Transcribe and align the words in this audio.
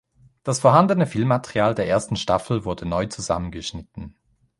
Das 0.41 0.59
vorhandene 0.61 1.05
Film-Material 1.05 1.75
der 1.75 1.87
ersten 1.87 2.15
Staffel 2.15 2.65
wurde 2.65 2.87
neu 2.87 3.05
zusammen 3.05 3.51
geschnitten. 3.51 4.15